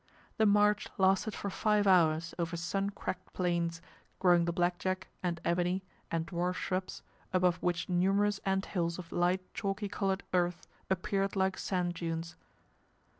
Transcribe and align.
The 0.37 0.47
march 0.47 0.87
lasted 0.97 1.35
for 1.35 1.51
five 1.51 1.85
hours 1.85 2.33
over 2.39 2.57
sun 2.57 2.89
cracked 2.89 3.33
plains, 3.33 3.83
growing 4.17 4.45
the 4.45 4.51
black 4.51 4.79
jack, 4.79 5.09
and 5.21 5.39
ebony, 5.45 5.83
and 6.09 6.25
dwarf 6.25 6.55
shrubs, 6.55 7.03
above 7.31 7.57
which 7.57 7.87
numerous 7.87 8.39
ant 8.43 8.65
hills 8.65 8.97
of 8.97 9.11
light 9.11 9.43
chalky 9.53 9.89
coloured 9.89 10.23
earth 10.33 10.65
appeared 10.89 11.35
like 11.35 11.55
sand 11.55 11.93
dunes. 11.93 12.35